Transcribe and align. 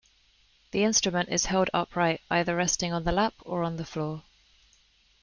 The 0.71 0.83
instrument 0.83 1.29
is 1.29 1.45
held 1.45 1.69
upright, 1.75 2.21
either 2.31 2.55
resting 2.55 2.91
on 2.91 3.03
the 3.03 3.11
lap 3.11 3.35
or 3.45 3.63
on 3.63 3.77
the 3.77 3.85
floor. 3.85 4.23